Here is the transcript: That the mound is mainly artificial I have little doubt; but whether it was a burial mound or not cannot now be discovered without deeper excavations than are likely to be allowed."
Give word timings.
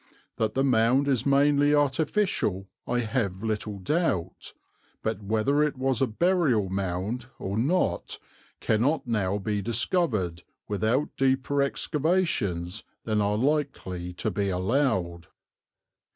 That 0.37 0.55
the 0.55 0.63
mound 0.63 1.07
is 1.07 1.27
mainly 1.27 1.75
artificial 1.75 2.67
I 2.87 3.01
have 3.01 3.43
little 3.43 3.77
doubt; 3.77 4.51
but 5.03 5.21
whether 5.21 5.61
it 5.61 5.77
was 5.77 6.01
a 6.01 6.07
burial 6.07 6.69
mound 6.69 7.27
or 7.37 7.55
not 7.55 8.17
cannot 8.59 9.05
now 9.05 9.37
be 9.37 9.61
discovered 9.61 10.41
without 10.67 11.09
deeper 11.17 11.61
excavations 11.61 12.83
than 13.03 13.21
are 13.21 13.37
likely 13.37 14.11
to 14.13 14.31
be 14.31 14.49
allowed." 14.49 15.27